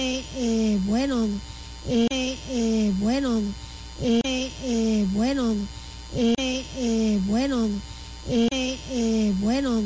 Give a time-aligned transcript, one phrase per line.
[0.00, 1.28] eh, bueno,
[1.88, 2.06] eh,
[2.50, 3.42] eh, bueno,
[4.00, 4.20] eh,
[4.64, 5.56] eh, bueno,
[6.14, 7.68] eh, eh, bueno,
[8.28, 8.46] eh,
[8.90, 9.82] eh, bueno,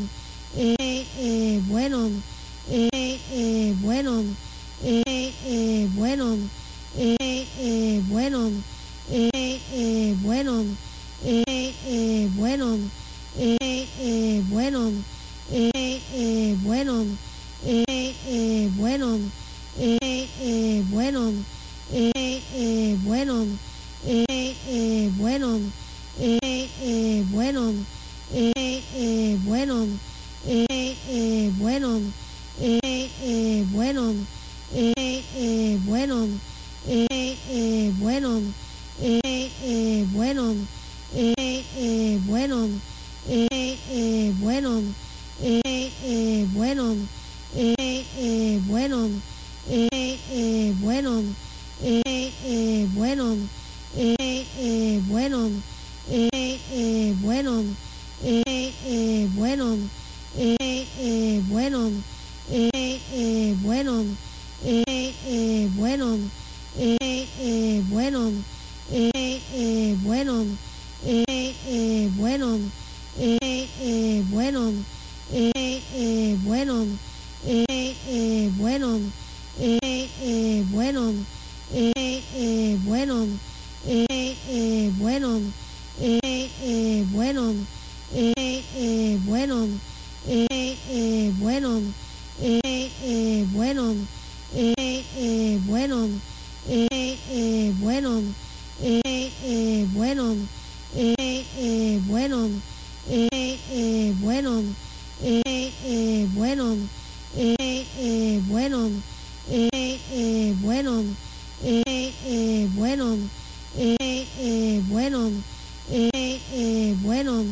[0.57, 2.11] eh, eh, bueno,
[2.71, 4.25] eh, eh, bueno,
[4.85, 5.03] eh,
[5.47, 6.37] eh, bueno,
[6.97, 8.51] eh, eh, bueno,
[9.25, 10.67] eh, eh, bueno,
[11.25, 12.79] eh, eh, bueno,
[13.39, 13.57] eh,
[14.01, 14.93] eh, bueno,
[15.51, 17.07] eh, eh, bueno,
[17.65, 17.85] eh,
[18.27, 19.19] eh, bueno,
[20.43, 20.83] eh,
[22.55, 23.45] eh, bueno,
[24.05, 25.59] eh, eh, bueno,
[26.19, 27.71] eh, eh, bueno,
[28.31, 29.87] eh, eh, bueno,
[30.47, 32.01] eh, eh, bueno,
[32.61, 34.15] eh, eh, bueno,
[34.75, 34.93] eh,
[35.37, 36.27] eh, bueno,
[36.87, 38.41] eh, eh, bueno,
[39.15, 40.57] eh, eh, bueno,
[41.15, 42.69] eh, eh, bueno,
[43.29, 43.49] eh,
[43.91, 44.81] eh, bueno,
[45.43, 46.97] eh, eh, bueno,
[47.55, 49.09] eh, eh, bueno,
[50.33, 51.23] eh, eh, bueno,
[51.83, 52.03] eh,
[52.47, 53.37] eh, bueno,
[53.97, 55.51] eh, eh, bueno,
[56.11, 56.31] eh,
[56.73, 57.65] eh, bueno,
[58.25, 58.45] eh,
[58.79, 59.79] eh, bueno,
[60.37, 61.91] eh, eh, bueno,
[62.51, 62.71] eh,
[63.13, 64.05] eh, bueno,
[64.65, 64.83] eh,
[65.27, 66.19] eh, bueno,
[66.79, 68.31] eh, eh, bueno,
[68.95, 70.49] eh, eh, bueno,
[71.05, 71.25] eh,
[71.67, 72.59] eh, bueno,
[73.19, 74.73] eh, eh, bueno, eh, eh, bueno,
[75.35, 76.87] eh, eh, bueno,
[77.47, 79.01] eh, eh, bueno,
[80.21, 81.15] eh, eh, bueno,
[81.75, 81.93] eh,
[82.37, 83.27] eh, bueno,
[83.87, 85.41] eh, eh, bueno,
[86.01, 87.55] eh, eh, bueno,
[88.15, 89.69] eh, eh, bueno,
[90.29, 91.81] eh, eh, bueno,
[92.43, 92.63] eh,
[93.05, 93.95] eh, bueno,
[94.55, 94.75] eh,
[95.19, 96.09] eh, bueno,
[96.69, 98.29] eh, eh, bueno,
[98.95, 100.41] eh, eh, bueno,
[100.95, 102.49] eh, eh, bueno,
[103.09, 103.39] eh,
[103.73, 104.63] eh, bueno,
[105.23, 106.77] eh, eh, bueno,
[107.37, 107.57] eh,
[107.99, 108.91] eh, bueno,
[109.51, 109.69] eh,
[110.13, 111.05] eh, bueno,
[111.65, 111.83] eh,
[112.27, 113.17] eh, bueno,
[113.77, 113.97] eh,
[114.39, 115.31] eh, bueno,
[115.91, 116.11] eh,
[116.53, 117.45] eh, bueno,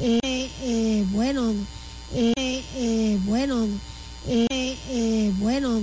[0.00, 1.54] eh, eh, bueno,
[2.14, 2.32] eh,
[2.76, 3.66] eh, bueno,
[4.26, 4.46] eh,
[4.90, 5.82] eh, bueno,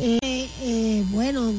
[0.01, 1.53] eh, eh, bueno.